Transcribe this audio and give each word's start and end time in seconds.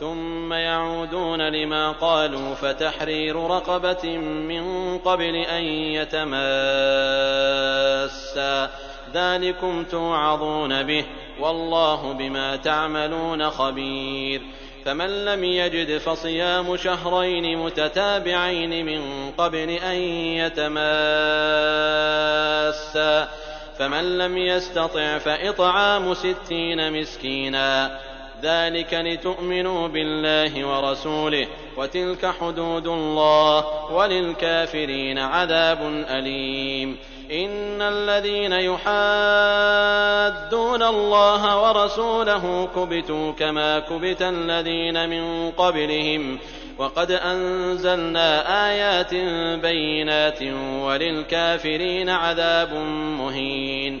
ثم 0.00 0.52
يعودون 0.52 1.40
لما 1.40 1.92
قالوا 1.92 2.54
فتحرير 2.54 3.36
رقبة 3.36 4.16
من 4.18 4.98
قبل 4.98 5.34
أن 5.34 5.62
يتماسا. 5.64 6.32
ذلكم 9.14 9.84
توعظون 9.84 10.82
به 10.82 11.04
والله 11.40 12.12
بما 12.12 12.56
تعملون 12.56 13.50
خبير. 13.50 14.42
فمن 14.84 15.24
لم 15.24 15.44
يجد 15.44 15.98
فصيام 15.98 16.76
شهرين 16.76 17.58
متتابعين 17.58 18.86
من 18.86 19.30
قبل 19.38 19.70
أن 19.70 19.96
يتماسا. 20.36 20.88
فمن 23.78 24.18
لم 24.18 24.38
يستطع 24.38 25.18
فإطعام 25.18 26.14
ستين 26.14 27.00
مسكينا. 27.00 28.00
ذلك 28.42 28.94
لتؤمنوا 28.94 29.88
بالله 29.88 30.66
ورسوله 30.66 31.46
وتلك 31.76 32.26
حدود 32.40 32.86
الله 32.86 33.64
وللكافرين 33.92 35.18
عذاب 35.18 36.04
أليم. 36.10 36.96
إن 37.32 37.82
الذين 37.82 38.52
يحادون 38.52 38.82
الله 40.82 41.62
ورسوله 41.62 42.68
كبتوا 42.76 43.32
كما 43.32 43.78
كبت 43.78 44.22
الذين 44.22 45.08
من 45.08 45.50
قبلهم. 45.50 46.38
وقد 46.78 47.10
أنزلنا 47.10 48.68
آيات 48.70 49.14
بينات 49.62 50.42
وللكافرين 50.82 52.08
عذاب 52.08 52.74
مهين. 53.18 54.00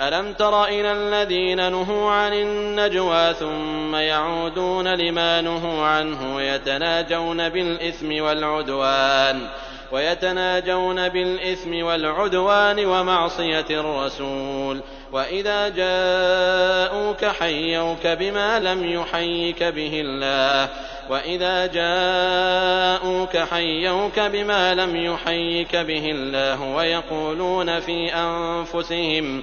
ألم 0.00 0.32
تر 0.32 0.64
إلى 0.64 0.92
الذين 0.92 1.72
نهوا 1.72 2.10
عن 2.10 2.32
النجوى 2.32 3.34
ثم 3.34 3.94
يعودون 3.94 4.88
لما 4.94 5.40
نهوا 5.40 5.84
عنه 5.86 6.36
ويتناجون 6.36 7.48
بالإثم 7.48 8.22
والعدوان 8.22 9.48
ويتناجون 9.92 11.08
بالإثم 11.08 11.84
والعدوان 11.84 12.86
ومعصية 12.86 13.66
الرسول 13.70 14.80
وإذا 15.12 15.68
جاءوك 15.68 17.24
حيوك 17.24 18.06
بما 18.06 18.60
لم 18.60 18.84
يحيك 18.84 19.62
به 19.62 20.00
الله 20.04 20.68
وإذا 21.10 21.66
جاءوك 21.66 23.36
حيوك 23.36 24.20
بما 24.20 24.74
لم 24.74 24.96
يحيك 24.96 25.76
به 25.76 26.10
الله 26.10 26.62
ويقولون 26.62 27.80
في 27.80 28.14
أنفسهم 28.14 29.42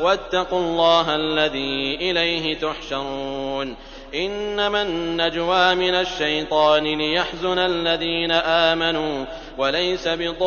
واتقوا 0.00 0.58
الله 0.58 1.16
الذي 1.16 1.94
إليه 2.00 2.58
تحشرون. 2.58 3.76
إنما 4.14 4.82
النجوى 4.82 5.74
من 5.74 5.94
الشيطان 5.94 6.84
ليحزن 6.84 7.58
الذين 7.58 8.32
آمنوا 8.32 9.24
وليس 9.58 10.08
بضارهم 10.08 10.46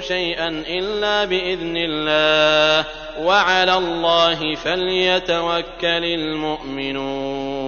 شيئا 0.00 0.48
إلا 0.68 1.24
بإذن 1.24 1.76
الله. 1.76 2.84
وعلى 3.20 3.78
الله 3.78 4.54
فليتوكل 4.54 6.04
المؤمنون. 6.04 7.67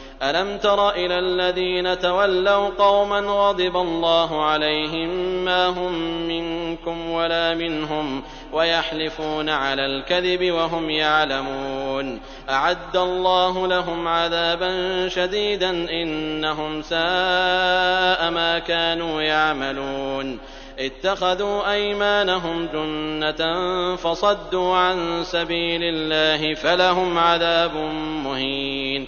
ألم 0.21 0.57
تر 0.57 0.89
إلى 0.89 1.19
الذين 1.19 1.99
تولوا 1.99 2.69
قوما 2.69 3.19
غضب 3.19 3.77
الله 3.77 4.45
عليهم 4.45 5.09
ما 5.45 5.67
هم 5.67 5.93
منكم 6.27 7.11
ولا 7.11 7.53
منهم 7.53 8.23
ويحلفون 8.53 9.49
على 9.49 9.85
الكذب 9.85 10.51
وهم 10.51 10.89
يعلمون 10.89 12.21
أعد 12.49 12.97
الله 12.97 13.67
لهم 13.67 14.07
عذابا 14.07 15.07
شديدا 15.09 15.69
إنهم 15.69 16.81
ساء 16.81 18.29
ما 18.31 18.61
كانوا 18.67 19.21
يعملون 19.21 20.39
اتخذوا 20.79 21.71
أيمانهم 21.71 22.67
جنة 22.73 23.95
فصدوا 23.95 24.75
عن 24.75 25.23
سبيل 25.23 25.81
الله 25.83 26.53
فلهم 26.53 27.17
عذاب 27.17 27.75
مهين 28.23 29.07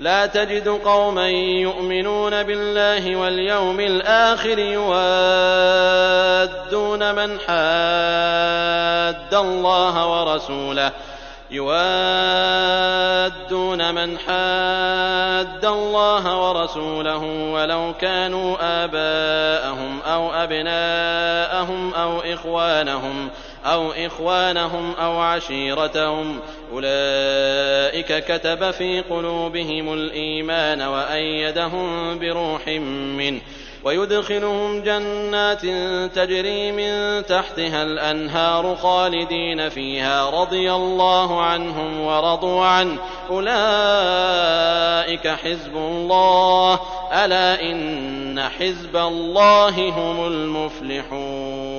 لا 0.00 0.26
تجد 0.26 0.68
قوما 0.68 1.28
يؤمنون 1.60 2.42
بالله 2.42 3.16
واليوم 3.16 3.80
الآخر 3.80 4.58
يوادون 4.58 5.14
من 7.14 7.38
حاد 7.40 9.34
الله 9.34 10.06
ورسوله. 10.06 10.92
يوادون 11.50 11.78
من 13.94 14.18
حاد 14.18 15.64
الله 15.64 16.48
ورسوله 16.48 17.52
ولو 17.52 17.94
كانوا 18.00 18.56
آباءهم 18.84 20.00
أو 20.06 20.30
أبناءهم 20.32 21.94
أو 21.94 22.20
إخوانهم 22.20 23.28
أو 23.66 23.92
إخوانهم 23.92 24.94
أو 25.00 25.20
عشيرتهم. 25.20 26.40
أولئك 27.98 28.24
كتب 28.24 28.70
في 28.70 29.00
قلوبهم 29.00 29.92
الإيمان 29.92 30.82
وأيدهم 30.82 32.18
بروح 32.18 32.68
منه 33.18 33.40
ويدخلهم 33.84 34.82
جنات 34.82 35.62
تجري 36.14 36.72
من 36.72 37.26
تحتها 37.26 37.82
الأنهار 37.82 38.76
خالدين 38.76 39.68
فيها 39.68 40.30
رضي 40.30 40.72
الله 40.72 41.42
عنهم 41.42 42.00
ورضوا 42.00 42.64
عنه. 42.64 42.98
أولئك 43.30 43.48
حزب 45.28 45.76
الله. 45.76 46.80
ألا 47.12 47.62
إن 47.62 48.40
حزب 48.40 48.96
الله 48.96 49.88
هم 49.88 50.26
المفلحون. 50.26 51.77